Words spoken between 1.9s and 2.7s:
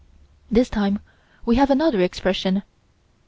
expression.